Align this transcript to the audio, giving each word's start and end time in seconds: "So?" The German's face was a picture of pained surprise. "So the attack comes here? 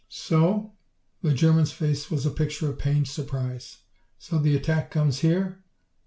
"So?" 0.09 0.71
The 1.21 1.31
German's 1.31 1.71
face 1.71 2.09
was 2.09 2.25
a 2.25 2.31
picture 2.31 2.67
of 2.67 2.79
pained 2.79 3.07
surprise. 3.07 3.81
"So 4.17 4.39
the 4.39 4.55
attack 4.55 4.89
comes 4.89 5.19
here? 5.19 5.63